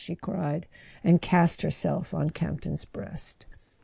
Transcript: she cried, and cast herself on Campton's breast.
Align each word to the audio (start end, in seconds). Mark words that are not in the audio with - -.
she 0.03 0.15
cried, 0.15 0.65
and 1.03 1.21
cast 1.21 1.61
herself 1.61 2.11
on 2.11 2.31
Campton's 2.31 2.85
breast. 2.85 3.45